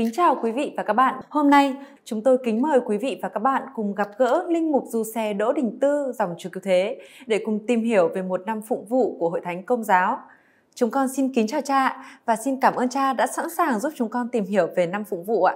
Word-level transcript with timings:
Kính 0.00 0.12
chào 0.12 0.36
quý 0.42 0.52
vị 0.52 0.74
và 0.76 0.82
các 0.82 0.92
bạn. 0.92 1.20
Hôm 1.28 1.50
nay, 1.50 1.76
chúng 2.04 2.22
tôi 2.22 2.38
kính 2.44 2.62
mời 2.62 2.80
quý 2.86 2.98
vị 2.98 3.18
và 3.22 3.28
các 3.28 3.40
bạn 3.40 3.62
cùng 3.74 3.94
gặp 3.94 4.08
gỡ 4.18 4.46
Linh 4.48 4.72
Mục 4.72 4.84
Du 4.88 5.04
Xe 5.14 5.32
Đỗ 5.32 5.52
Đình 5.52 5.78
Tư, 5.80 6.12
dòng 6.18 6.34
chúa 6.38 6.50
cứu 6.52 6.60
thế, 6.64 7.00
để 7.26 7.42
cùng 7.44 7.66
tìm 7.66 7.82
hiểu 7.82 8.08
về 8.08 8.22
một 8.22 8.46
năm 8.46 8.62
phụng 8.62 8.84
vụ 8.84 9.16
của 9.18 9.30
Hội 9.30 9.40
Thánh 9.44 9.62
Công 9.62 9.84
giáo. 9.84 10.18
Chúng 10.74 10.90
con 10.90 11.08
xin 11.08 11.34
kính 11.34 11.46
chào 11.46 11.60
cha 11.60 12.04
và 12.24 12.36
xin 12.36 12.60
cảm 12.60 12.74
ơn 12.74 12.88
cha 12.88 13.12
đã 13.12 13.26
sẵn 13.26 13.50
sàng 13.50 13.80
giúp 13.80 13.92
chúng 13.96 14.08
con 14.08 14.28
tìm 14.28 14.44
hiểu 14.44 14.68
về 14.76 14.86
năm 14.86 15.04
phụng 15.04 15.24
vụ 15.24 15.44
ạ. 15.44 15.54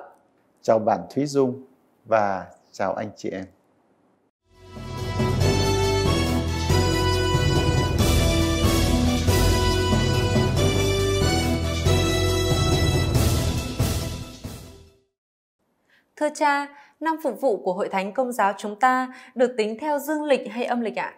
Chào 0.62 0.78
bạn 0.78 1.00
Thúy 1.14 1.26
Dung 1.26 1.62
và 2.04 2.46
chào 2.72 2.94
anh 2.94 3.08
chị 3.16 3.30
em. 3.30 3.44
Thưa 16.24 16.30
cha, 16.34 16.68
năm 17.00 17.16
phục 17.22 17.40
vụ 17.40 17.56
của 17.56 17.72
Hội 17.72 17.88
Thánh 17.88 18.12
Công 18.12 18.32
giáo 18.32 18.52
chúng 18.58 18.76
ta 18.76 19.14
được 19.34 19.54
tính 19.56 19.76
theo 19.80 19.98
dương 19.98 20.24
lịch 20.24 20.50
hay 20.50 20.64
âm 20.64 20.80
lịch 20.80 20.98
ạ? 20.98 21.14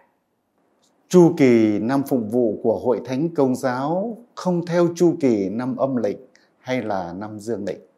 Chu 1.07 1.33
kỳ 1.37 1.79
năm 1.79 2.03
phục 2.07 2.19
vụ 2.31 2.59
của 2.63 2.79
Hội 2.79 3.01
Thánh 3.05 3.29
Công 3.35 3.55
giáo 3.55 4.17
không 4.35 4.65
theo 4.65 4.87
chu 4.95 5.13
kỳ 5.19 5.49
năm 5.49 5.75
âm 5.75 5.95
lịch 5.95 6.31
hay 6.59 6.81
là 6.81 7.13
năm 7.17 7.39
dương 7.39 7.65
lịch. 7.67 7.89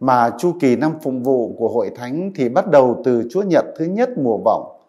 Mà 0.00 0.30
chu 0.38 0.52
kỳ 0.60 0.76
năm 0.76 0.92
phục 1.02 1.14
vụ 1.22 1.54
của 1.58 1.68
Hội 1.68 1.90
Thánh 1.96 2.32
thì 2.34 2.48
bắt 2.48 2.70
đầu 2.70 3.02
từ 3.04 3.28
Chúa 3.30 3.42
Nhật 3.42 3.64
thứ 3.76 3.84
nhất 3.84 4.10
mùa 4.16 4.38
vọng, 4.44 4.80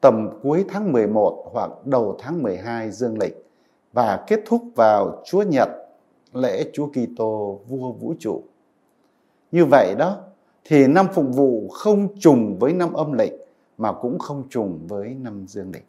tầm 0.00 0.28
cuối 0.42 0.64
tháng 0.68 0.92
11 0.92 1.50
hoặc 1.52 1.70
đầu 1.84 2.16
tháng 2.18 2.42
12 2.42 2.90
dương 2.90 3.18
lịch 3.18 3.46
và 3.92 4.24
kết 4.26 4.40
thúc 4.46 4.62
vào 4.74 5.22
Chúa 5.24 5.42
Nhật 5.42 5.68
lễ 6.32 6.64
Chúa 6.72 6.86
Kitô 6.86 7.60
vua 7.68 7.92
vũ 7.92 8.14
trụ. 8.18 8.42
Như 9.52 9.64
vậy 9.64 9.94
đó, 9.98 10.18
thì 10.68 10.86
năm 10.86 11.06
phục 11.14 11.26
vụ 11.34 11.68
không 11.68 12.08
trùng 12.18 12.58
với 12.58 12.72
năm 12.72 12.92
âm 12.92 13.12
lịch 13.12 13.32
mà 13.78 13.92
cũng 13.92 14.18
không 14.18 14.42
trùng 14.50 14.80
với 14.88 15.14
năm 15.14 15.44
dương 15.48 15.70
lịch. 15.74 15.86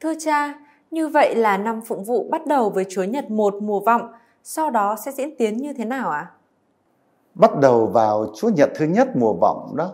Thưa 0.00 0.12
cha, 0.18 0.54
như 0.90 1.08
vậy 1.08 1.34
là 1.34 1.58
năm 1.58 1.80
phụng 1.86 2.04
vụ 2.04 2.28
bắt 2.30 2.46
đầu 2.46 2.70
với 2.70 2.84
Chúa 2.90 3.04
Nhật 3.04 3.30
một 3.30 3.54
mùa 3.62 3.80
vọng, 3.80 4.12
sau 4.42 4.70
đó 4.70 4.96
sẽ 5.04 5.12
diễn 5.12 5.36
tiến 5.38 5.56
như 5.56 5.72
thế 5.72 5.84
nào 5.84 6.10
ạ? 6.10 6.18
À? 6.18 6.32
Bắt 7.34 7.60
đầu 7.60 7.86
vào 7.86 8.32
Chúa 8.36 8.48
Nhật 8.48 8.70
thứ 8.76 8.84
nhất 8.86 9.08
mùa 9.16 9.32
vọng 9.32 9.76
đó, 9.76 9.92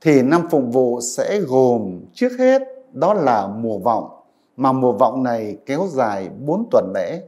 thì 0.00 0.22
năm 0.22 0.48
phụng 0.50 0.70
vụ 0.70 1.00
sẽ 1.00 1.40
gồm 1.40 2.00
trước 2.12 2.32
hết 2.38 2.62
đó 2.92 3.14
là 3.14 3.46
mùa 3.46 3.78
vọng, 3.78 4.10
mà 4.56 4.72
mùa 4.72 4.92
vọng 4.92 5.22
này 5.22 5.56
kéo 5.66 5.86
dài 5.90 6.28
4 6.46 6.68
tuần 6.70 6.92
lễ 6.94 7.22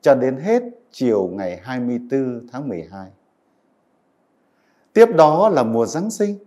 cho 0.00 0.14
đến 0.14 0.36
hết 0.36 0.62
chiều 0.90 1.30
ngày 1.32 1.60
24 1.62 2.46
tháng 2.52 2.68
12. 2.68 3.10
Tiếp 4.98 5.16
đó 5.16 5.48
là 5.48 5.62
mùa 5.62 5.86
Giáng 5.86 6.10
sinh. 6.10 6.38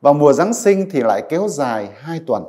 Và 0.00 0.12
mùa 0.12 0.32
Giáng 0.32 0.54
sinh 0.54 0.88
thì 0.90 1.00
lại 1.00 1.22
kéo 1.28 1.48
dài 1.48 1.88
2 1.96 2.20
tuần. 2.26 2.44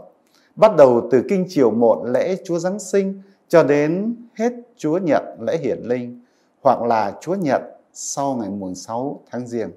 Bắt 0.56 0.75
đầu 0.75 1.08
từ 1.11 1.23
kinh 1.30 1.45
chiều 1.50 1.72
một 1.72 2.03
lễ 2.06 2.38
Chúa 2.45 2.59
Giáng 2.59 2.80
sinh 2.80 3.22
cho 3.48 3.64
đến 3.64 4.16
hết 4.33 4.53
Chúa 4.78 4.98
Nhật 4.98 5.23
lễ 5.39 5.58
hiển 5.58 5.80
linh 5.83 6.22
hoặc 6.61 6.81
là 6.81 7.14
Chúa 7.22 7.36
Nhật 7.36 7.61
sau 7.94 8.36
ngày 8.36 8.50
mùng 8.50 8.76
6 8.76 9.22
tháng 9.31 9.48
Giêng. 9.48 9.70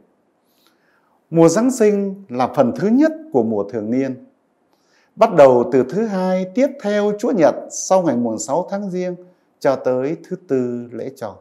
Mùa 1.31 1.49
Giáng 1.49 1.71
sinh 1.71 2.25
là 2.29 2.49
phần 2.57 2.73
thứ 2.77 2.89
nhất 2.89 3.13
của 3.33 3.43
mùa 3.43 3.65
thường 3.65 3.91
niên. 3.91 4.25
Bắt 5.17 5.35
đầu 5.35 5.71
từ 5.73 5.85
thứ 5.91 6.07
hai 6.07 6.47
tiếp 6.55 6.69
theo 6.83 7.13
Chúa 7.19 7.31
Nhật 7.31 7.55
sau 7.71 8.03
ngày 8.03 8.17
mùng 8.17 8.39
6 8.39 8.67
tháng 8.71 8.91
Giêng 8.91 9.17
cho 9.59 9.77
tới 9.77 10.17
thứ 10.29 10.37
tư 10.49 10.89
lễ 10.93 11.11
tròn. 11.17 11.37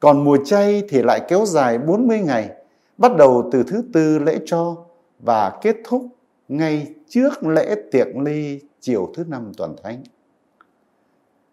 Còn 0.00 0.24
mùa 0.24 0.38
chay 0.44 0.82
thì 0.88 1.02
lại 1.02 1.20
kéo 1.28 1.46
dài 1.46 1.78
40 1.78 2.20
ngày, 2.20 2.50
bắt 2.98 3.16
đầu 3.16 3.48
từ 3.52 3.62
thứ 3.62 3.84
tư 3.92 4.18
lễ 4.18 4.38
cho 4.46 4.76
và 5.20 5.58
kết 5.62 5.76
thúc 5.84 6.06
ngay 6.48 6.94
trước 7.08 7.44
lễ 7.44 7.74
tiệc 7.92 8.06
ly 8.16 8.60
chiều 8.80 9.12
thứ 9.14 9.24
năm 9.24 9.52
tuần 9.56 9.76
thánh. 9.82 10.02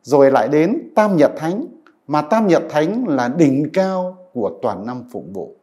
Rồi 0.04 0.32
lại 0.32 0.48
đến 0.48 0.92
Tam 0.96 1.18
Nhật 1.18 1.32
Thánh, 1.38 1.66
mà 2.08 2.22
Tam 2.22 2.48
Nhật 2.48 2.64
Thánh 2.70 3.08
là 3.08 3.28
đỉnh 3.28 3.70
cao 3.74 4.18
của 4.34 4.60
toàn 4.62 4.86
năm 4.86 5.04
phụng 5.12 5.34
vụ. 5.34 5.56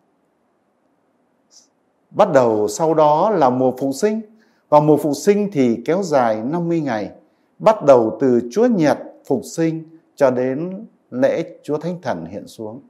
Bắt 2.10 2.32
đầu 2.32 2.68
sau 2.68 2.94
đó 2.94 3.30
là 3.30 3.50
mùa 3.50 3.72
phục 3.78 3.94
sinh, 3.94 4.20
và 4.68 4.80
mùa 4.80 4.96
phục 4.96 5.16
sinh 5.16 5.50
thì 5.52 5.82
kéo 5.84 6.02
dài 6.02 6.42
50 6.44 6.80
ngày, 6.80 7.10
bắt 7.58 7.84
đầu 7.86 8.18
từ 8.20 8.40
Chúa 8.50 8.66
Nhật 8.66 8.98
phục 9.26 9.40
sinh 9.44 9.98
cho 10.16 10.30
đến 10.30 10.86
lễ 11.10 11.58
Chúa 11.62 11.78
Thánh 11.78 12.02
Thần 12.02 12.24
hiện 12.24 12.46
xuống. 12.46 12.80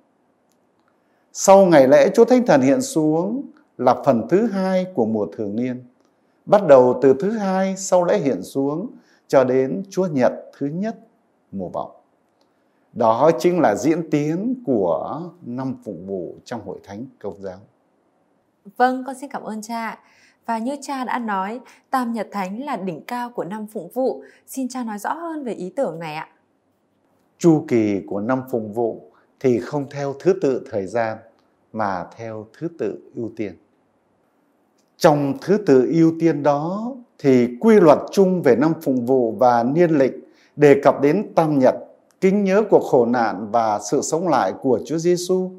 Sau 1.32 1.66
ngày 1.66 1.88
lễ 1.88 2.10
Chúa 2.14 2.24
Thánh 2.24 2.46
Thần 2.46 2.60
hiện 2.60 2.82
xuống 2.82 3.42
là 3.78 4.02
phần 4.04 4.26
thứ 4.28 4.46
hai 4.46 4.86
của 4.94 5.04
mùa 5.06 5.26
thường 5.26 5.56
niên. 5.56 5.84
Bắt 6.46 6.66
đầu 6.66 6.98
từ 7.02 7.14
thứ 7.20 7.30
hai 7.30 7.76
sau 7.76 8.04
lễ 8.04 8.18
hiện 8.18 8.42
xuống 8.42 8.91
cho 9.28 9.44
đến 9.44 9.82
Chúa 9.90 10.06
Nhật 10.06 10.32
thứ 10.58 10.66
nhất 10.66 10.98
mùa 11.52 11.69
vọng. 11.69 11.90
Đó 12.92 13.30
chính 13.38 13.60
là 13.60 13.74
diễn 13.74 14.10
tiến 14.10 14.62
của 14.66 15.22
năm 15.42 15.76
phục 15.84 15.96
vụ 16.06 16.34
trong 16.44 16.60
hội 16.66 16.78
thánh 16.84 17.06
công 17.19 17.42
giáo. 17.42 17.58
Vâng, 18.76 19.04
con 19.06 19.14
xin 19.20 19.30
cảm 19.30 19.42
ơn 19.42 19.62
cha. 19.62 19.98
Và 20.46 20.58
như 20.58 20.76
cha 20.80 21.04
đã 21.04 21.19
nói, 21.19 21.60
Tam 21.90 22.12
Nhật 22.12 22.28
Thánh 22.32 22.64
là 22.64 22.76
đỉnh 22.76 23.04
cao 23.04 23.30
của 23.30 23.44
năm 23.44 23.66
phụng 23.66 23.88
vụ. 23.88 24.22
Xin 24.46 24.69
cha 24.69 24.84
nói 24.84 24.98
rõ 24.98 25.12
hơn 25.12 25.44
về 25.44 25.52
ý 25.52 25.72
tưởng 25.76 25.98
này 25.98 26.14
ạ 26.14 26.28
chu 27.40 27.64
kỳ 27.69 28.00
của 28.06 28.20
năm 28.20 28.42
phụng 28.50 28.72
vụ 28.72 29.09
thì 29.40 29.60
không 29.60 29.86
theo 29.90 30.14
thứ 30.20 30.32
tự 30.42 30.66
thời 30.70 30.86
gian 30.86 31.18
mà 31.72 32.06
theo 32.16 32.46
thứ 32.58 32.68
tự 32.78 32.98
ưu 33.14 33.30
tiên. 33.36 33.52
Trong 34.96 35.34
thứ 35.40 35.58
tự 35.66 35.90
ưu 35.92 36.12
tiên 36.20 36.42
đó 36.42 36.94
thì 37.18 37.48
quy 37.60 37.80
luật 37.80 37.98
chung 38.12 38.42
về 38.42 38.56
năm 38.56 38.72
phụng 38.82 39.06
vụ 39.06 39.32
và 39.32 39.62
niên 39.62 39.90
lịch 39.90 40.12
đề 40.56 40.80
cập 40.82 41.00
đến 41.00 41.32
tam 41.34 41.58
nhật, 41.58 41.74
kính 42.20 42.44
nhớ 42.44 42.62
cuộc 42.70 42.82
khổ 42.90 43.06
nạn 43.06 43.48
và 43.52 43.80
sự 43.90 44.00
sống 44.02 44.28
lại 44.28 44.52
của 44.62 44.80
Chúa 44.86 44.98
Giêsu 44.98 45.50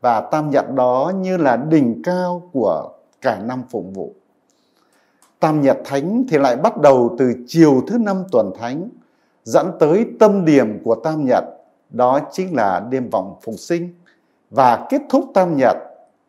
và 0.00 0.20
tam 0.20 0.50
nhật 0.50 0.74
đó 0.74 1.12
như 1.16 1.36
là 1.36 1.56
đỉnh 1.56 2.02
cao 2.04 2.50
của 2.52 2.92
cả 3.20 3.38
năm 3.38 3.62
phụng 3.70 3.92
vụ. 3.92 4.14
Tam 5.40 5.62
nhật 5.62 5.78
thánh 5.84 6.24
thì 6.28 6.38
lại 6.38 6.56
bắt 6.56 6.80
đầu 6.80 7.16
từ 7.18 7.34
chiều 7.46 7.82
thứ 7.86 7.98
năm 7.98 8.24
tuần 8.32 8.52
thánh 8.58 8.88
dẫn 9.44 9.70
tới 9.80 10.06
tâm 10.18 10.44
điểm 10.44 10.82
của 10.84 10.94
tam 10.94 11.24
nhật 11.24 11.44
đó 11.90 12.20
chính 12.32 12.54
là 12.54 12.86
đêm 12.90 13.10
vọng 13.10 13.36
phục 13.42 13.54
sinh. 13.58 13.94
Và 14.50 14.86
kết 14.90 15.02
thúc 15.08 15.24
tam 15.34 15.56
nhật 15.56 15.76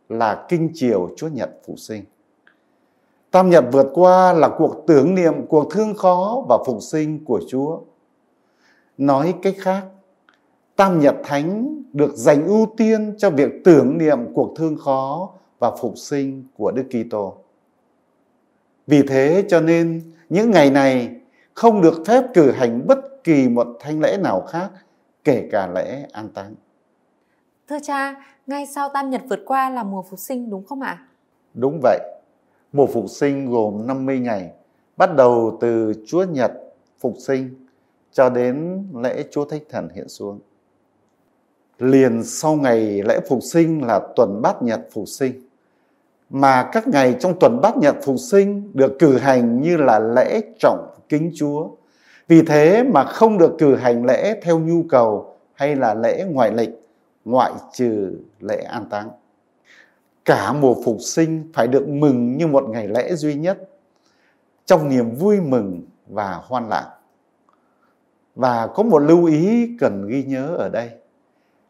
là 0.10 0.46
kinh 0.50 0.70
chiều 0.74 1.10
chúa 1.18 1.28
nhật 1.28 1.50
phục 1.68 1.80
sinh. 1.80 2.04
Tam 3.32 3.50
nhật 3.50 3.66
vượt 3.72 3.88
qua 3.94 4.34
là 4.34 4.50
cuộc 4.58 4.84
tưởng 4.88 5.16
niệm, 5.16 5.48
cuộc 5.48 5.72
thương 5.72 5.94
khó 5.94 6.46
và 6.50 6.58
phục 6.66 6.82
sinh 6.82 7.26
của 7.26 7.42
chúa. 7.50 7.80
Nói 8.98 9.34
cách 9.42 9.56
khác, 9.58 9.84
tam 10.76 11.00
nhật 11.00 11.16
thánh 11.24 11.82
được 11.94 12.16
dành 12.16 12.48
ưu 12.48 12.68
tiên 12.78 13.16
cho 13.18 13.30
việc 13.30 13.52
tưởng 13.64 13.98
niệm 13.98 14.34
cuộc 14.34 14.54
thương 14.56 14.78
khó 14.78 15.30
và 15.60 15.72
phục 15.76 15.98
sinh 15.98 16.44
của 16.58 16.72
đức 16.72 16.84
kitô. 16.90 17.36
Vì 18.88 19.02
thế 19.08 19.46
cho 19.50 19.62
nên, 19.62 20.02
những 20.30 20.52
ngày 20.52 20.72
này 20.72 21.16
không 21.54 21.82
được 21.82 22.04
phép 22.06 22.24
cử 22.34 22.52
hành 22.52 22.88
bất 22.88 23.24
kỳ 23.24 23.50
một 23.50 23.68
thanh 23.80 24.00
lễ 24.00 24.18
nào 24.18 24.42
khác 24.42 24.70
kể 25.30 25.48
cả 25.52 25.68
lễ 25.76 26.06
an 26.12 26.30
táng. 26.30 26.56
Thưa 27.68 27.78
cha, 27.84 28.16
ngay 28.48 28.66
sau 28.66 28.90
tam 28.94 29.10
nhật 29.10 29.22
vượt 29.30 29.40
qua 29.46 29.70
là 29.70 29.84
mùa 29.84 30.02
phục 30.02 30.20
sinh 30.20 30.50
đúng 30.50 30.66
không 30.66 30.82
ạ? 30.82 31.08
Đúng 31.54 31.80
vậy. 31.84 32.00
Mùa 32.74 32.86
phục 32.86 33.10
sinh 33.10 33.52
gồm 33.52 33.88
50 33.88 34.20
ngày, 34.20 34.52
bắt 34.98 35.16
đầu 35.16 35.58
từ 35.62 35.94
Chúa 36.08 36.24
Nhật 36.24 36.52
phục 37.00 37.14
sinh 37.20 37.66
cho 38.12 38.30
đến 38.30 38.84
lễ 38.96 39.24
Chúa 39.32 39.46
Thánh 39.46 39.62
Thần 39.70 39.90
hiện 39.96 40.10
xuống. 40.10 40.40
Liền 41.80 42.24
sau 42.24 42.56
ngày 42.56 43.02
lễ 43.04 43.20
phục 43.30 43.40
sinh 43.44 43.84
là 43.84 44.02
tuần 44.16 44.42
bát 44.42 44.62
nhật 44.62 44.82
phục 44.92 45.08
sinh. 45.08 45.34
Mà 46.30 46.70
các 46.72 46.88
ngày 46.88 47.16
trong 47.20 47.40
tuần 47.40 47.60
bát 47.62 47.78
nhật 47.78 47.96
phục 48.04 48.16
sinh 48.32 48.72
được 48.74 48.96
cử 49.00 49.18
hành 49.18 49.62
như 49.62 49.78
là 49.78 50.00
lễ 50.00 50.42
trọng 50.60 50.96
kính 51.10 51.32
Chúa 51.36 51.70
vì 52.30 52.42
thế 52.42 52.84
mà 52.84 53.04
không 53.04 53.38
được 53.38 53.56
cử 53.58 53.76
hành 53.76 54.06
lễ 54.06 54.40
theo 54.44 54.60
nhu 54.60 54.84
cầu 54.90 55.36
hay 55.54 55.76
là 55.76 55.94
lễ 55.94 56.26
ngoại 56.32 56.52
lịch, 56.52 56.70
ngoại 57.26 57.52
trừ 57.74 58.20
lễ 58.40 58.56
an 58.56 58.86
táng. 58.90 59.10
Cả 60.26 60.54
mùa 60.54 60.76
phục 60.86 60.98
sinh 61.02 61.52
phải 61.54 61.68
được 61.68 61.88
mừng 61.88 62.38
như 62.38 62.48
một 62.48 62.70
ngày 62.70 62.88
lễ 62.88 63.16
duy 63.16 63.36
nhất, 63.36 63.58
trong 64.66 64.90
niềm 64.90 65.16
vui 65.16 65.42
mừng 65.42 65.82
và 66.08 66.42
hoan 66.44 66.70
lạc. 66.70 66.96
Và 68.36 68.68
có 68.68 68.84
một 68.84 69.00
lưu 69.00 69.26
ý 69.26 69.70
cần 69.80 70.08
ghi 70.08 70.24
nhớ 70.24 70.56
ở 70.58 70.70
đây 70.70 70.90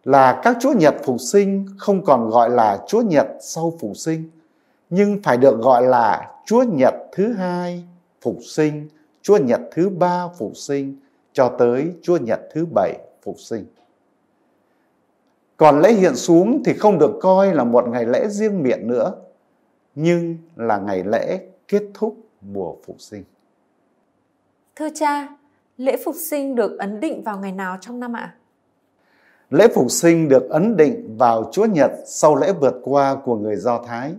là 0.03 0.41
các 0.43 0.57
Chúa 0.59 0.73
Nhật 0.73 0.95
phục 1.03 1.17
sinh 1.19 1.65
không 1.77 2.05
còn 2.05 2.29
gọi 2.29 2.49
là 2.49 2.79
Chúa 2.87 3.01
Nhật 3.01 3.27
sau 3.41 3.73
phục 3.79 3.97
sinh, 3.97 4.29
nhưng 4.89 5.19
phải 5.23 5.37
được 5.37 5.59
gọi 5.59 5.83
là 5.83 6.31
Chúa 6.45 6.63
Nhật 6.63 6.93
thứ 7.11 7.33
hai 7.33 7.83
phục 8.21 8.37
sinh 8.41 8.87
Chúa 9.21 9.37
Nhật 9.37 9.61
thứ 9.71 9.89
ba 9.89 10.27
phục 10.37 10.57
sinh 10.57 10.95
cho 11.33 11.55
tới 11.59 11.93
Chúa 12.01 12.17
Nhật 12.17 12.39
thứ 12.53 12.65
bảy 12.75 12.93
phục 13.23 13.39
sinh. 13.39 13.65
Còn 15.57 15.81
lễ 15.81 15.93
hiện 15.93 16.15
xuống 16.15 16.63
thì 16.65 16.73
không 16.73 16.99
được 16.99 17.19
coi 17.21 17.55
là 17.55 17.63
một 17.63 17.87
ngày 17.87 18.05
lễ 18.05 18.27
riêng 18.27 18.63
miệng 18.63 18.87
nữa, 18.87 19.15
nhưng 19.95 20.37
là 20.55 20.77
ngày 20.77 21.03
lễ 21.03 21.39
kết 21.67 21.83
thúc 21.93 22.17
mùa 22.41 22.75
phục 22.85 22.95
sinh. 23.01 23.23
Thưa 24.75 24.89
cha, 24.95 25.27
lễ 25.77 25.97
phục 26.05 26.15
sinh 26.29 26.55
được 26.55 26.79
ấn 26.79 26.99
định 26.99 27.23
vào 27.23 27.39
ngày 27.39 27.51
nào 27.51 27.77
trong 27.81 27.99
năm 27.99 28.13
ạ? 28.13 28.35
Lễ 29.49 29.67
phục 29.75 29.91
sinh 29.91 30.29
được 30.29 30.49
ấn 30.49 30.77
định 30.77 31.17
vào 31.17 31.49
Chúa 31.51 31.65
Nhật 31.65 31.91
sau 32.05 32.35
lễ 32.35 32.53
vượt 32.61 32.75
qua 32.83 33.15
của 33.15 33.35
người 33.35 33.55
Do 33.55 33.83
Thái. 33.87 34.13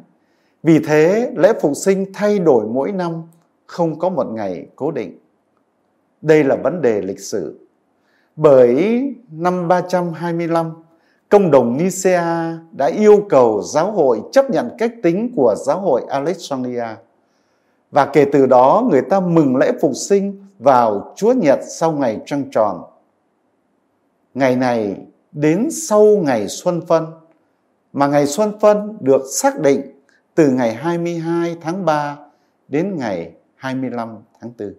Vì 0.63 0.79
thế, 0.79 1.33
lễ 1.37 1.53
phục 1.61 1.73
sinh 1.77 2.13
thay 2.15 2.39
đổi 2.39 2.67
mỗi 2.67 2.93
năm, 2.93 3.23
không 3.71 3.99
có 3.99 4.09
một 4.09 4.27
ngày 4.27 4.67
cố 4.77 4.91
định. 4.91 5.19
Đây 6.23 6.45
là 6.45 6.57
vấn 6.57 6.83
đề 6.83 7.01
lịch 7.01 7.21
sử. 7.21 7.67
Bởi 8.37 9.03
năm 9.31 9.69
325, 9.69 10.71
công 11.29 11.51
đồng 11.51 11.77
Nicea 11.77 12.59
đã 12.73 12.87
yêu 12.87 13.27
cầu 13.29 13.63
giáo 13.63 13.93
hội 13.93 14.21
chấp 14.33 14.51
nhận 14.51 14.71
cách 14.79 14.93
tính 15.03 15.33
của 15.37 15.55
giáo 15.67 15.81
hội 15.81 16.03
Alexandria. 16.09 16.87
Và 17.91 18.07
kể 18.07 18.27
từ 18.33 18.47
đó 18.47 18.89
người 18.91 19.03
ta 19.03 19.21
mừng 19.21 19.57
lễ 19.57 19.73
phục 19.81 19.93
sinh 19.95 20.47
vào 20.59 21.13
Chúa 21.17 21.33
Nhật 21.33 21.59
sau 21.69 21.93
ngày 21.93 22.21
trăng 22.27 22.45
tròn. 22.51 22.83
Ngày 24.35 24.57
này 24.57 24.97
đến 25.33 25.69
sau 25.71 26.05
ngày 26.05 26.49
Xuân 26.49 26.81
Phân, 26.87 27.07
mà 27.93 28.07
ngày 28.07 28.27
Xuân 28.27 28.53
Phân 28.61 28.97
được 29.01 29.23
xác 29.33 29.61
định 29.61 29.81
từ 30.35 30.51
ngày 30.51 30.75
22 30.75 31.57
tháng 31.61 31.85
3 31.85 32.17
đến 32.69 32.97
ngày 32.97 33.33
25 33.61 34.19
tháng 34.41 34.53
4. 34.59 34.75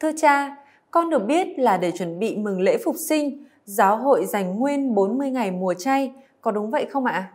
Thưa 0.00 0.10
cha, 0.16 0.56
con 0.90 1.10
được 1.10 1.26
biết 1.26 1.58
là 1.58 1.76
để 1.76 1.90
chuẩn 1.90 2.18
bị 2.18 2.36
mừng 2.36 2.60
lễ 2.60 2.78
phục 2.84 2.96
sinh, 3.08 3.44
giáo 3.64 3.96
hội 3.96 4.26
dành 4.26 4.58
nguyên 4.58 4.94
40 4.94 5.30
ngày 5.30 5.50
mùa 5.50 5.74
chay, 5.74 6.12
có 6.40 6.50
đúng 6.50 6.70
vậy 6.70 6.86
không 6.90 7.04
ạ? 7.04 7.32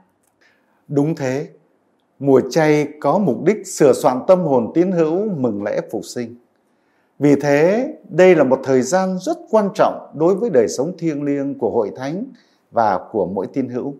Đúng 0.88 1.16
thế, 1.16 1.48
mùa 2.20 2.42
chay 2.50 2.88
có 3.00 3.18
mục 3.18 3.44
đích 3.44 3.68
sửa 3.68 3.94
soạn 3.94 4.20
tâm 4.28 4.40
hồn 4.40 4.72
tín 4.74 4.92
hữu 4.92 5.30
mừng 5.30 5.64
lễ 5.64 5.82
phục 5.92 6.06
sinh. 6.06 6.36
Vì 7.20 7.36
thế, 7.36 7.94
đây 8.10 8.36
là 8.36 8.44
một 8.44 8.60
thời 8.64 8.82
gian 8.82 9.18
rất 9.22 9.38
quan 9.50 9.70
trọng 9.76 10.12
đối 10.14 10.36
với 10.36 10.50
đời 10.50 10.68
sống 10.68 10.98
thiêng 10.98 11.24
liêng 11.24 11.58
của 11.58 11.70
hội 11.70 11.92
thánh 11.96 12.26
và 12.72 13.00
của 13.12 13.26
mỗi 13.26 13.48
tín 13.54 13.70
hữu. 13.70 13.96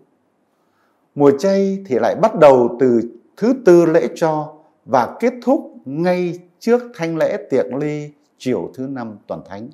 Mùa 1.14 1.30
chay 1.38 1.84
thì 1.86 1.98
lại 1.98 2.14
bắt 2.14 2.38
đầu 2.38 2.76
từ 2.80 3.00
thứ 3.36 3.54
tư 3.64 3.86
lễ 3.86 4.08
cho 4.14 4.54
và 4.84 5.16
kết 5.20 5.32
thúc 5.42 5.73
ngay 5.84 6.38
trước 6.58 6.82
thanh 6.94 7.16
lễ 7.16 7.36
tiệc 7.50 7.66
ly 7.74 8.10
chiều 8.38 8.70
thứ 8.74 8.86
năm 8.86 9.18
tuần 9.26 9.42
thánh. 9.48 9.68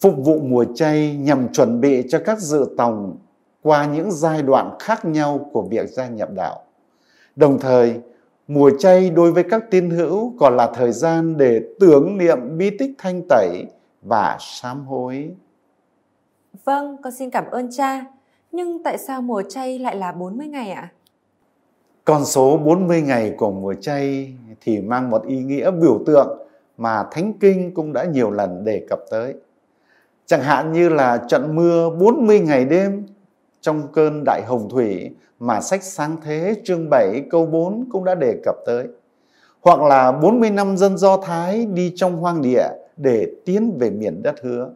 Phục 0.00 0.14
vụ 0.16 0.38
mùa 0.38 0.64
chay 0.74 1.16
nhằm 1.16 1.52
chuẩn 1.52 1.80
bị 1.80 2.04
cho 2.08 2.18
các 2.24 2.38
dự 2.38 2.74
tòng 2.76 3.16
qua 3.62 3.86
những 3.86 4.12
giai 4.12 4.42
đoạn 4.42 4.76
khác 4.78 5.04
nhau 5.04 5.50
của 5.52 5.62
việc 5.62 5.88
gia 5.88 6.08
nhập 6.08 6.28
đạo. 6.34 6.62
Đồng 7.36 7.58
thời, 7.58 8.00
mùa 8.48 8.70
chay 8.78 9.10
đối 9.10 9.32
với 9.32 9.44
các 9.50 9.70
tín 9.70 9.90
hữu 9.90 10.34
còn 10.38 10.56
là 10.56 10.70
thời 10.74 10.92
gian 10.92 11.36
để 11.36 11.62
tưởng 11.80 12.18
niệm 12.18 12.58
bi 12.58 12.70
tích 12.78 12.90
thanh 12.98 13.22
tẩy 13.28 13.64
và 14.02 14.36
sám 14.40 14.86
hối. 14.86 15.34
Vâng, 16.64 16.96
con 17.02 17.12
xin 17.12 17.30
cảm 17.30 17.44
ơn 17.50 17.68
cha. 17.70 18.04
Nhưng 18.52 18.82
tại 18.82 18.98
sao 18.98 19.22
mùa 19.22 19.42
chay 19.42 19.78
lại 19.78 19.96
là 19.96 20.12
40 20.12 20.46
ngày 20.46 20.70
ạ? 20.70 20.92
Con 22.06 22.24
số 22.24 22.56
40 22.56 23.02
ngày 23.02 23.34
của 23.36 23.50
mùa 23.50 23.74
chay 23.74 24.34
thì 24.60 24.80
mang 24.80 25.10
một 25.10 25.26
ý 25.26 25.36
nghĩa 25.36 25.70
biểu 25.70 26.00
tượng 26.06 26.38
mà 26.76 27.04
Thánh 27.10 27.32
Kinh 27.40 27.74
cũng 27.74 27.92
đã 27.92 28.04
nhiều 28.04 28.30
lần 28.30 28.64
đề 28.64 28.86
cập 28.88 29.00
tới. 29.10 29.34
Chẳng 30.26 30.42
hạn 30.42 30.72
như 30.72 30.88
là 30.88 31.24
trận 31.28 31.56
mưa 31.56 31.90
40 31.90 32.40
ngày 32.40 32.64
đêm 32.64 33.06
trong 33.60 33.82
cơn 33.92 34.22
đại 34.24 34.42
hồng 34.46 34.68
thủy 34.68 35.10
mà 35.38 35.60
sách 35.60 35.82
sáng 35.82 36.16
thế 36.24 36.54
chương 36.64 36.90
7 36.90 37.22
câu 37.30 37.46
4 37.46 37.88
cũng 37.92 38.04
đã 38.04 38.14
đề 38.14 38.40
cập 38.44 38.56
tới. 38.66 38.86
Hoặc 39.60 39.82
là 39.82 40.12
40 40.12 40.50
năm 40.50 40.76
dân 40.76 40.98
Do 40.98 41.16
Thái 41.16 41.66
đi 41.66 41.92
trong 41.96 42.16
hoang 42.16 42.42
địa 42.42 42.68
để 42.96 43.26
tiến 43.44 43.78
về 43.78 43.90
miền 43.90 44.22
đất 44.22 44.34
hứa. 44.42 44.70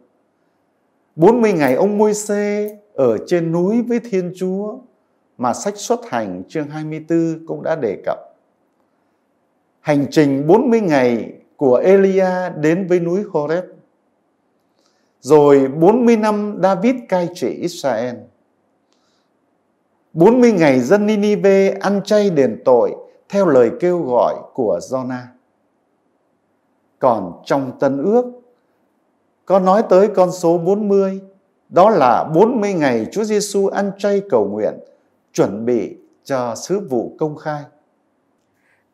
40 1.15 1.53
ngày 1.53 1.75
ông 1.75 1.97
môi 1.97 2.13
xê 2.13 2.77
ở 2.93 3.17
trên 3.27 3.51
núi 3.51 3.81
với 3.81 3.99
Thiên 3.99 4.33
Chúa 4.35 4.77
mà 5.41 5.53
sách 5.53 5.77
xuất 5.77 6.09
hành 6.09 6.43
chương 6.47 6.67
24 6.67 7.45
cũng 7.47 7.63
đã 7.63 7.75
đề 7.75 8.01
cập. 8.05 8.17
Hành 9.79 10.05
trình 10.11 10.47
40 10.47 10.81
ngày 10.81 11.33
của 11.55 11.75
Elia 11.75 12.49
đến 12.57 12.87
với 12.87 12.99
núi 12.99 13.23
Horeb. 13.31 13.63
Rồi 15.21 15.67
40 15.67 16.17
năm 16.17 16.59
David 16.63 16.95
cai 17.09 17.29
trị 17.33 17.47
Israel. 17.47 18.15
40 20.13 20.51
ngày 20.51 20.79
dân 20.79 21.05
Ninive 21.05 21.69
ăn 21.69 22.01
chay 22.05 22.29
đền 22.29 22.61
tội 22.65 22.95
theo 23.29 23.45
lời 23.45 23.71
kêu 23.79 24.01
gọi 24.01 24.35
của 24.53 24.79
Jonah. 24.89 25.25
Còn 26.99 27.41
trong 27.45 27.71
Tân 27.79 28.03
Ước 28.03 28.25
có 29.45 29.59
nói 29.59 29.83
tới 29.89 30.07
con 30.07 30.31
số 30.31 30.57
40, 30.57 31.21
đó 31.69 31.89
là 31.89 32.23
40 32.23 32.73
ngày 32.73 33.05
Chúa 33.11 33.23
Giêsu 33.23 33.67
ăn 33.67 33.91
chay 33.97 34.21
cầu 34.29 34.45
nguyện, 34.45 34.73
chuẩn 35.33 35.65
bị 35.65 35.97
cho 36.23 36.55
sứ 36.55 36.79
vụ 36.79 37.15
công 37.19 37.35
khai. 37.35 37.63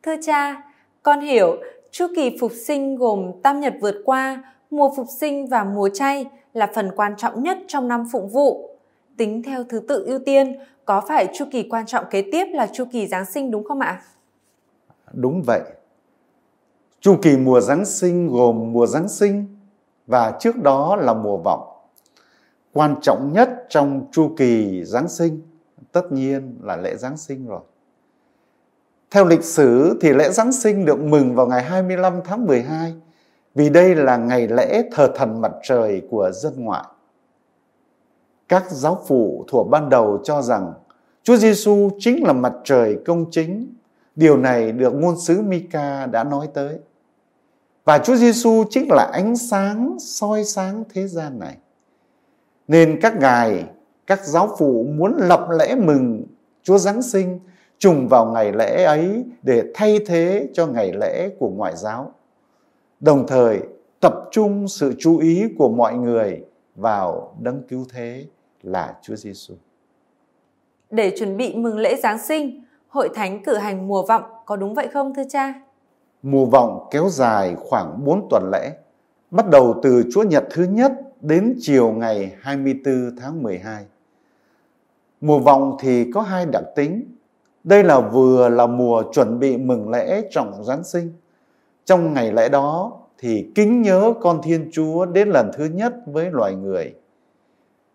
Thưa 0.03 0.15
cha, 0.21 0.63
con 1.03 1.21
hiểu 1.21 1.57
chu 1.91 2.07
kỳ 2.15 2.37
phục 2.39 2.51
sinh 2.65 2.95
gồm 2.95 3.31
tam 3.43 3.59
nhật 3.59 3.73
vượt 3.81 3.95
qua, 4.05 4.43
mùa 4.71 4.89
phục 4.97 5.07
sinh 5.19 5.47
và 5.47 5.63
mùa 5.63 5.89
chay 5.93 6.25
là 6.53 6.71
phần 6.75 6.91
quan 6.95 7.13
trọng 7.17 7.43
nhất 7.43 7.57
trong 7.67 7.87
năm 7.87 8.03
phụng 8.11 8.29
vụ. 8.29 8.69
Tính 9.17 9.43
theo 9.43 9.63
thứ 9.63 9.79
tự 9.79 10.05
ưu 10.05 10.19
tiên, 10.19 10.59
có 10.85 11.01
phải 11.07 11.27
chu 11.33 11.45
kỳ 11.51 11.63
quan 11.69 11.85
trọng 11.85 12.05
kế 12.11 12.23
tiếp 12.31 12.45
là 12.51 12.67
chu 12.73 12.85
kỳ 12.91 13.07
Giáng 13.07 13.25
sinh 13.25 13.51
đúng 13.51 13.63
không 13.63 13.79
ạ? 13.79 14.01
Đúng 15.13 15.43
vậy. 15.45 15.61
Chu 16.99 17.15
kỳ 17.21 17.37
mùa 17.37 17.61
Giáng 17.61 17.85
sinh 17.85 18.27
gồm 18.27 18.73
mùa 18.73 18.85
Giáng 18.85 19.07
sinh 19.07 19.45
và 20.07 20.37
trước 20.39 20.57
đó 20.57 20.95
là 20.95 21.13
mùa 21.13 21.37
vọng. 21.37 21.67
Quan 22.73 22.95
trọng 23.01 23.33
nhất 23.33 23.65
trong 23.69 24.07
chu 24.11 24.31
kỳ 24.37 24.83
Giáng 24.83 25.09
sinh 25.09 25.41
tất 25.91 26.11
nhiên 26.11 26.57
là 26.63 26.77
lễ 26.77 26.95
Giáng 26.95 27.17
sinh 27.17 27.47
rồi. 27.47 27.61
Theo 29.11 29.25
lịch 29.25 29.43
sử 29.43 29.97
thì 30.01 30.13
lễ 30.13 30.29
Giáng 30.29 30.51
sinh 30.51 30.85
được 30.85 30.99
mừng 30.99 31.35
vào 31.35 31.47
ngày 31.47 31.63
25 31.63 32.21
tháng 32.25 32.45
12 32.45 32.93
vì 33.55 33.69
đây 33.69 33.95
là 33.95 34.17
ngày 34.17 34.47
lễ 34.47 34.83
thờ 34.91 35.11
thần 35.15 35.41
mặt 35.41 35.51
trời 35.63 36.01
của 36.09 36.31
dân 36.31 36.53
ngoại. 36.57 36.83
Các 38.47 38.71
giáo 38.71 39.03
phụ 39.07 39.45
thuộc 39.47 39.69
ban 39.69 39.89
đầu 39.89 40.19
cho 40.23 40.41
rằng 40.41 40.73
Chúa 41.23 41.37
Giêsu 41.37 41.89
chính 41.99 42.23
là 42.23 42.33
mặt 42.33 42.53
trời 42.63 42.97
công 43.05 43.25
chính. 43.31 43.73
Điều 44.15 44.37
này 44.37 44.71
được 44.71 44.93
ngôn 44.93 45.19
sứ 45.19 45.41
Mika 45.41 46.05
đã 46.05 46.23
nói 46.23 46.47
tới. 46.53 46.79
Và 47.85 47.97
Chúa 47.97 48.15
Giêsu 48.15 48.63
chính 48.69 48.91
là 48.91 49.09
ánh 49.13 49.37
sáng 49.37 49.97
soi 49.99 50.43
sáng 50.43 50.83
thế 50.93 51.07
gian 51.07 51.39
này. 51.39 51.57
Nên 52.67 52.99
các 53.01 53.15
ngài, 53.19 53.65
các 54.07 54.25
giáo 54.25 54.55
phụ 54.57 54.85
muốn 54.89 55.17
lập 55.17 55.47
lễ 55.59 55.75
mừng 55.75 56.23
Chúa 56.63 56.77
Giáng 56.77 57.01
sinh 57.01 57.39
trùng 57.77 58.07
vào 58.07 58.25
ngày 58.25 58.51
lễ 58.51 58.83
ấy 58.83 59.25
để 59.43 59.63
thay 59.73 59.99
thế 60.05 60.47
cho 60.53 60.67
ngày 60.67 60.91
lễ 60.93 61.29
của 61.39 61.49
ngoại 61.49 61.75
giáo. 61.75 62.11
Đồng 62.99 63.27
thời 63.27 63.59
tập 63.99 64.13
trung 64.31 64.67
sự 64.67 64.93
chú 64.99 65.17
ý 65.17 65.43
của 65.57 65.69
mọi 65.69 65.93
người 65.93 66.41
vào 66.75 67.35
đấng 67.39 67.63
cứu 67.67 67.85
thế 67.93 68.25
là 68.63 68.95
Chúa 69.01 69.15
Giêsu. 69.15 69.53
Để 70.89 71.15
chuẩn 71.19 71.37
bị 71.37 71.55
mừng 71.55 71.77
lễ 71.77 71.95
Giáng 71.95 72.19
sinh, 72.19 72.63
hội 72.87 73.09
thánh 73.15 73.43
cử 73.43 73.55
hành 73.55 73.87
mùa 73.87 74.05
vọng 74.05 74.23
có 74.45 74.55
đúng 74.55 74.73
vậy 74.73 74.87
không 74.93 75.13
thưa 75.15 75.23
cha? 75.29 75.53
Mùa 76.23 76.45
vọng 76.45 76.87
kéo 76.91 77.09
dài 77.09 77.55
khoảng 77.59 78.05
4 78.05 78.27
tuần 78.29 78.49
lễ, 78.51 78.71
bắt 79.31 79.49
đầu 79.49 79.79
từ 79.83 80.03
Chúa 80.13 80.23
Nhật 80.23 80.43
thứ 80.51 80.63
nhất 80.63 80.91
đến 81.21 81.55
chiều 81.59 81.91
ngày 81.91 82.35
24 82.41 83.15
tháng 83.21 83.43
12. 83.43 83.85
Mùa 85.21 85.39
vòng 85.39 85.77
thì 85.79 86.11
có 86.11 86.21
hai 86.21 86.45
đặc 86.45 86.63
tính. 86.75 87.15
Đây 87.63 87.83
là 87.83 87.99
vừa 87.99 88.49
là 88.49 88.67
mùa 88.67 89.03
chuẩn 89.11 89.39
bị 89.39 89.57
mừng 89.57 89.89
lễ 89.89 90.27
trọng 90.31 90.63
Giáng 90.63 90.83
sinh. 90.83 91.11
Trong 91.85 92.13
ngày 92.13 92.31
lễ 92.31 92.49
đó 92.49 92.91
thì 93.17 93.51
kính 93.55 93.81
nhớ 93.81 94.13
con 94.21 94.41
Thiên 94.43 94.69
Chúa 94.73 95.05
đến 95.05 95.29
lần 95.29 95.51
thứ 95.53 95.65
nhất 95.65 95.93
với 96.05 96.31
loài 96.31 96.55
người. 96.55 96.93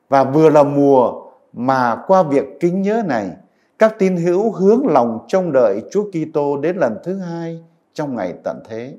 Và 0.09 0.25
vừa 0.25 0.51
là 0.51 0.63
mùa 0.63 1.13
mà 1.53 1.97
qua 2.07 2.23
việc 2.23 2.45
kính 2.61 2.83
nhớ 2.83 3.03
này, 3.07 3.31
các 3.79 3.99
tín 3.99 4.17
hữu 4.17 4.53
hướng 4.53 4.87
lòng 4.87 5.19
trông 5.29 5.53
đợi 5.53 5.83
Chúa 5.91 6.05
Kitô 6.11 6.57
đến 6.57 6.77
lần 6.77 6.97
thứ 7.05 7.19
hai 7.19 7.65
trong 7.95 8.17
ngày 8.17 8.35
tận 8.45 8.63
thế. 8.69 8.97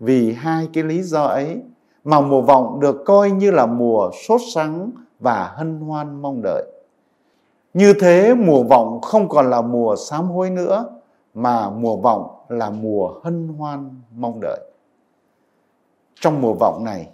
Vì 0.00 0.32
hai 0.32 0.68
cái 0.72 0.84
lý 0.84 1.02
do 1.02 1.24
ấy 1.24 1.60
mà 2.04 2.20
mùa 2.20 2.40
vọng 2.40 2.80
được 2.80 2.96
coi 3.04 3.30
như 3.30 3.50
là 3.50 3.66
mùa 3.66 4.10
sốt 4.28 4.40
sắng 4.54 4.90
và 5.20 5.52
hân 5.54 5.80
hoan 5.80 6.22
mong 6.22 6.40
đợi. 6.42 6.64
Như 7.74 7.94
thế 8.00 8.34
mùa 8.34 8.62
vọng 8.62 9.00
không 9.00 9.28
còn 9.28 9.50
là 9.50 9.60
mùa 9.60 9.96
sám 9.96 10.24
hối 10.24 10.50
nữa 10.50 11.00
mà 11.34 11.70
mùa 11.70 11.96
vọng 11.96 12.44
là 12.48 12.70
mùa 12.70 13.20
hân 13.24 13.48
hoan 13.48 13.90
mong 14.16 14.40
đợi. 14.40 14.60
Trong 16.20 16.40
mùa 16.40 16.54
vọng 16.54 16.84
này, 16.84 17.08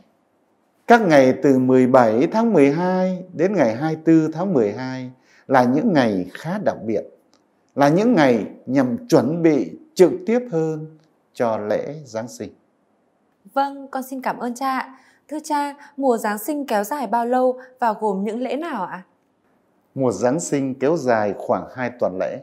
Các 0.86 1.00
ngày 1.00 1.34
từ 1.42 1.58
17 1.58 2.28
tháng 2.32 2.52
12 2.52 3.24
đến 3.32 3.54
ngày 3.56 3.74
24 3.74 4.32
tháng 4.32 4.52
12 4.52 5.12
là 5.46 5.64
những 5.64 5.92
ngày 5.92 6.26
khá 6.32 6.58
đặc 6.64 6.76
biệt, 6.86 7.02
là 7.74 7.88
những 7.88 8.14
ngày 8.14 8.46
nhằm 8.66 9.08
chuẩn 9.08 9.42
bị 9.42 9.78
trực 9.94 10.12
tiếp 10.26 10.40
hơn 10.52 10.98
cho 11.32 11.58
lễ 11.58 11.94
Giáng 12.04 12.28
sinh. 12.28 12.50
Vâng, 13.54 13.88
con 13.90 14.02
xin 14.02 14.22
cảm 14.22 14.38
ơn 14.38 14.54
cha. 14.54 14.78
ạ. 14.78 14.98
Thưa 15.28 15.38
cha, 15.44 15.74
mùa 15.96 16.16
Giáng 16.16 16.38
sinh 16.38 16.66
kéo 16.66 16.84
dài 16.84 17.06
bao 17.06 17.26
lâu 17.26 17.58
và 17.80 17.94
gồm 18.00 18.24
những 18.24 18.40
lễ 18.40 18.56
nào 18.56 18.84
ạ? 18.84 19.02
Mùa 19.96 20.12
Giáng 20.12 20.40
sinh 20.40 20.74
kéo 20.74 20.96
dài 20.96 21.34
khoảng 21.38 21.68
2 21.72 21.90
tuần 22.00 22.18
lễ, 22.20 22.38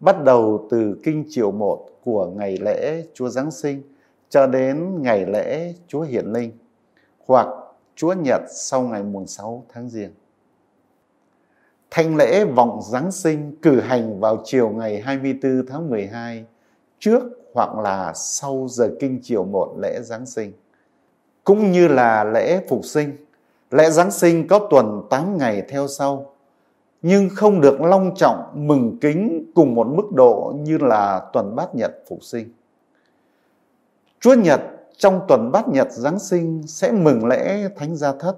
bắt 0.00 0.24
đầu 0.24 0.66
từ 0.70 0.96
kinh 1.04 1.24
chiều 1.28 1.50
1 1.50 1.88
của 2.04 2.26
ngày 2.26 2.58
lễ 2.60 3.04
Chúa 3.14 3.28
Giáng 3.28 3.50
sinh 3.50 3.82
cho 4.28 4.46
đến 4.46 5.02
ngày 5.02 5.26
lễ 5.26 5.74
Chúa 5.88 6.00
Hiển 6.00 6.26
Linh 6.26 6.52
hoặc 7.26 7.46
Chúa 7.96 8.12
Nhật 8.12 8.40
sau 8.48 8.82
ngày 8.82 9.02
mùng 9.02 9.26
6 9.26 9.64
tháng 9.72 9.88
Giêng. 9.88 10.10
Thanh 11.90 12.16
lễ 12.16 12.44
vọng 12.44 12.80
Giáng 12.82 13.12
sinh 13.12 13.56
cử 13.62 13.80
hành 13.80 14.20
vào 14.20 14.42
chiều 14.44 14.68
ngày 14.68 15.00
24 15.00 15.66
tháng 15.66 15.90
12 15.90 16.44
trước 16.98 17.22
hoặc 17.54 17.78
là 17.78 18.12
sau 18.14 18.66
giờ 18.70 18.90
kinh 19.00 19.20
chiều 19.22 19.44
1 19.44 19.74
lễ 19.78 20.00
Giáng 20.02 20.26
sinh. 20.26 20.52
Cũng 21.44 21.72
như 21.72 21.88
là 21.88 22.24
lễ 22.24 22.60
phục 22.68 22.84
sinh, 22.84 23.16
lễ 23.70 23.90
Giáng 23.90 24.10
sinh 24.10 24.48
có 24.48 24.68
tuần 24.70 25.02
8 25.10 25.38
ngày 25.38 25.62
theo 25.68 25.88
sau, 25.88 26.33
nhưng 27.06 27.28
không 27.28 27.60
được 27.60 27.80
long 27.80 28.14
trọng 28.16 28.42
mừng 28.54 28.98
kính 29.00 29.52
cùng 29.54 29.74
một 29.74 29.86
mức 29.86 30.12
độ 30.14 30.52
như 30.56 30.78
là 30.78 31.22
tuần 31.32 31.56
bát 31.56 31.74
nhật 31.74 31.92
phục 32.08 32.22
sinh. 32.22 32.52
Chúa 34.20 34.34
Nhật 34.34 34.60
trong 34.96 35.20
tuần 35.28 35.52
bát 35.52 35.68
nhật 35.68 35.88
Giáng 35.90 36.18
sinh 36.18 36.62
sẽ 36.66 36.92
mừng 36.92 37.26
lễ 37.26 37.68
Thánh 37.76 37.96
Gia 37.96 38.12
Thất 38.12 38.36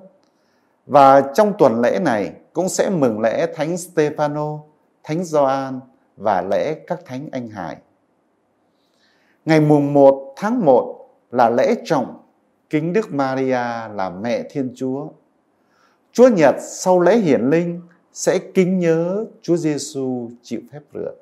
và 0.86 1.20
trong 1.34 1.52
tuần 1.58 1.80
lễ 1.80 1.98
này 1.98 2.32
cũng 2.52 2.68
sẽ 2.68 2.90
mừng 2.90 3.20
lễ 3.20 3.52
Thánh 3.54 3.74
Stefano, 3.74 4.58
Thánh 5.02 5.24
Gioan 5.24 5.80
và 6.16 6.42
lễ 6.42 6.74
các 6.86 7.00
Thánh 7.04 7.28
Anh 7.32 7.48
Hải. 7.48 7.76
Ngày 9.44 9.60
mùng 9.60 9.92
1 9.94 10.34
tháng 10.36 10.64
1 10.64 11.08
là 11.30 11.50
lễ 11.50 11.74
trọng 11.84 12.16
kính 12.70 12.92
Đức 12.92 13.12
Maria 13.14 13.88
là 13.94 14.12
mẹ 14.22 14.42
Thiên 14.50 14.72
Chúa. 14.76 15.08
Chúa 16.12 16.28
Nhật 16.28 16.54
sau 16.60 17.00
lễ 17.00 17.18
hiển 17.18 17.50
linh 17.50 17.80
sẽ 18.16 18.38
kính 18.38 18.78
nhớ 18.78 19.24
Chúa 19.42 19.56
Giêsu 19.56 20.30
chịu 20.42 20.60
phép 20.72 20.80
rửa. 20.94 21.14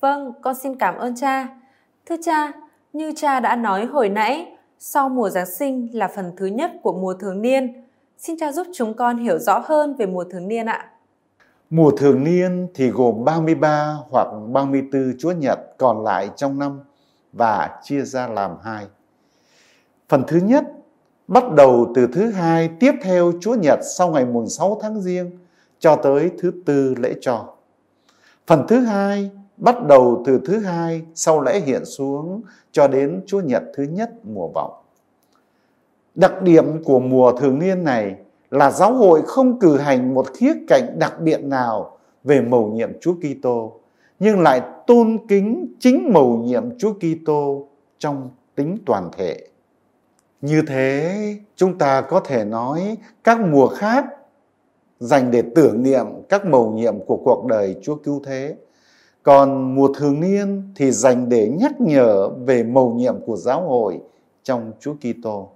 Vâng, 0.00 0.32
con 0.42 0.54
xin 0.54 0.76
cảm 0.76 0.96
ơn 0.96 1.16
cha. 1.16 1.48
Thưa 2.06 2.16
cha, 2.22 2.52
như 2.92 3.12
cha 3.16 3.40
đã 3.40 3.56
nói 3.56 3.86
hồi 3.86 4.08
nãy, 4.08 4.56
sau 4.78 5.08
mùa 5.08 5.30
Giáng 5.30 5.46
sinh 5.46 5.88
là 5.92 6.08
phần 6.16 6.32
thứ 6.36 6.46
nhất 6.46 6.72
của 6.82 6.92
mùa 6.92 7.14
thường 7.14 7.42
niên. 7.42 7.84
Xin 8.18 8.36
cha 8.38 8.52
giúp 8.52 8.66
chúng 8.74 8.94
con 8.94 9.18
hiểu 9.18 9.38
rõ 9.38 9.62
hơn 9.64 9.96
về 9.96 10.06
mùa 10.06 10.24
thường 10.24 10.48
niên 10.48 10.66
ạ. 10.66 10.90
Mùa 11.70 11.90
thường 11.90 12.24
niên 12.24 12.68
thì 12.74 12.90
gồm 12.90 13.24
33 13.24 13.96
hoặc 14.10 14.28
34 14.52 15.12
Chúa 15.18 15.32
Nhật 15.32 15.58
còn 15.78 16.04
lại 16.04 16.30
trong 16.36 16.58
năm 16.58 16.80
và 17.32 17.80
chia 17.82 18.02
ra 18.02 18.26
làm 18.28 18.56
hai. 18.62 18.86
Phần 20.08 20.22
thứ 20.26 20.36
nhất 20.36 20.64
bắt 21.28 21.44
đầu 21.56 21.92
từ 21.94 22.08
thứ 22.12 22.30
hai 22.30 22.70
tiếp 22.80 22.92
theo 23.02 23.32
Chúa 23.40 23.54
Nhật 23.54 23.78
sau 23.96 24.10
ngày 24.10 24.24
mùng 24.24 24.48
6 24.48 24.78
tháng 24.82 25.00
Giêng 25.00 25.30
cho 25.84 25.96
tới 25.96 26.30
thứ 26.38 26.52
tư 26.64 26.94
lễ 26.98 27.14
trò. 27.20 27.48
Phần 28.46 28.64
thứ 28.68 28.80
hai 28.80 29.30
bắt 29.56 29.86
đầu 29.86 30.22
từ 30.26 30.40
thứ 30.44 30.58
hai 30.58 31.02
sau 31.14 31.40
lễ 31.40 31.60
hiện 31.60 31.84
xuống 31.84 32.42
cho 32.72 32.88
đến 32.88 33.22
Chúa 33.26 33.40
Nhật 33.40 33.62
thứ 33.76 33.82
nhất 33.82 34.10
mùa 34.22 34.48
vọng. 34.54 34.72
Đặc 36.14 36.42
điểm 36.42 36.84
của 36.84 37.00
mùa 37.00 37.32
thường 37.32 37.58
niên 37.58 37.84
này 37.84 38.16
là 38.50 38.70
giáo 38.70 38.94
hội 38.94 39.22
không 39.26 39.58
cử 39.58 39.78
hành 39.78 40.14
một 40.14 40.26
khía 40.34 40.52
cạnh 40.68 40.98
đặc 40.98 41.20
biệt 41.20 41.44
nào 41.44 41.98
về 42.24 42.40
mầu 42.40 42.68
nhiệm 42.68 42.90
Chúa 43.00 43.14
Kitô, 43.14 43.80
nhưng 44.18 44.40
lại 44.40 44.62
tôn 44.86 45.18
kính 45.28 45.74
chính 45.80 46.12
mầu 46.12 46.36
nhiệm 46.44 46.78
Chúa 46.78 46.92
Kitô 46.92 47.68
trong 47.98 48.30
tính 48.54 48.78
toàn 48.86 49.10
thể. 49.16 49.48
Như 50.40 50.62
thế, 50.66 51.16
chúng 51.56 51.78
ta 51.78 52.00
có 52.00 52.20
thể 52.20 52.44
nói 52.44 52.96
các 53.24 53.40
mùa 53.40 53.66
khác 53.66 54.04
dành 55.00 55.30
để 55.30 55.42
tưởng 55.54 55.82
niệm 55.82 56.06
các 56.28 56.46
mầu 56.46 56.70
nhiệm 56.70 56.98
của 57.06 57.16
cuộc 57.24 57.46
đời 57.46 57.76
Chúa 57.82 57.96
Cứu 57.96 58.22
Thế. 58.24 58.56
Còn 59.22 59.74
mùa 59.74 59.88
thường 59.94 60.20
niên 60.20 60.62
thì 60.76 60.90
dành 60.90 61.28
để 61.28 61.48
nhắc 61.60 61.80
nhở 61.80 62.28
về 62.28 62.62
mầu 62.62 62.94
nhiệm 62.94 63.14
của 63.26 63.36
giáo 63.36 63.68
hội 63.68 64.00
trong 64.42 64.72
Chúa 64.80 64.94
Kitô. 64.94 65.48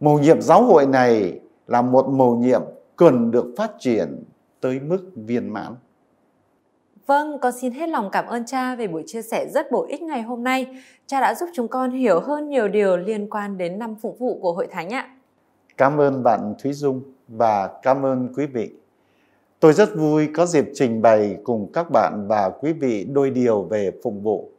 Mầu 0.00 0.18
nhiệm 0.18 0.40
giáo 0.40 0.62
hội 0.62 0.86
này 0.86 1.40
là 1.66 1.82
một 1.82 2.08
mầu 2.08 2.36
nhiệm 2.36 2.62
cần 2.96 3.30
được 3.30 3.46
phát 3.56 3.72
triển 3.78 4.24
tới 4.60 4.80
mức 4.80 5.10
viên 5.14 5.52
mãn. 5.52 5.74
Vâng, 7.06 7.38
con 7.38 7.52
xin 7.60 7.72
hết 7.72 7.88
lòng 7.88 8.08
cảm 8.12 8.26
ơn 8.26 8.46
cha 8.46 8.76
về 8.76 8.86
buổi 8.86 9.02
chia 9.06 9.22
sẻ 9.22 9.48
rất 9.54 9.72
bổ 9.72 9.86
ích 9.88 10.02
ngày 10.02 10.22
hôm 10.22 10.44
nay. 10.44 10.66
Cha 11.06 11.20
đã 11.20 11.34
giúp 11.34 11.48
chúng 11.54 11.68
con 11.68 11.90
hiểu 11.90 12.20
hơn 12.20 12.48
nhiều 12.48 12.68
điều 12.68 12.96
liên 12.96 13.30
quan 13.30 13.58
đến 13.58 13.78
năm 13.78 13.94
phụng 14.02 14.16
vụ 14.18 14.38
của 14.42 14.52
Hội 14.52 14.66
Thánh 14.70 14.90
ạ. 14.90 15.16
Cảm 15.80 16.00
ơn 16.00 16.22
bạn 16.22 16.54
Thúy 16.62 16.72
Dung 16.72 17.02
và 17.28 17.70
cảm 17.82 18.06
ơn 18.06 18.32
quý 18.36 18.46
vị. 18.46 18.70
Tôi 19.60 19.72
rất 19.72 19.96
vui 19.96 20.28
có 20.34 20.46
dịp 20.46 20.70
trình 20.74 21.02
bày 21.02 21.36
cùng 21.44 21.72
các 21.72 21.90
bạn 21.90 22.26
và 22.28 22.50
quý 22.60 22.72
vị 22.72 23.04
đôi 23.04 23.30
điều 23.30 23.62
về 23.62 23.90
phục 24.02 24.14
vụ. 24.22 24.50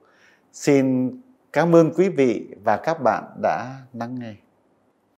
Xin 0.54 1.12
cảm 1.54 1.76
ơn 1.76 1.92
quý 1.94 2.10
vị 2.10 2.48
và 2.64 2.78
các 2.78 3.02
bạn 3.04 3.24
đã 3.42 3.76
lắng 3.94 4.16
nghe. 4.20 4.36